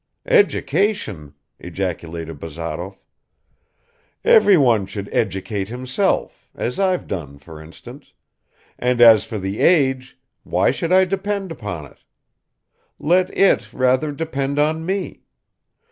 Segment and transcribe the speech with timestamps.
[0.25, 2.97] "Education?" ejaculated Bazarov.
[4.25, 8.11] "Everyone should educate himself, as I've done, for instance...
[8.79, 11.99] And as for the age, why should I depend upon it?
[12.97, 15.21] Let it rather depend on me.